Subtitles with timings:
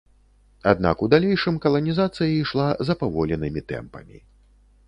[0.71, 4.17] Аднак у далейшым каланізацыя ішла запаволенымі тэмпамі.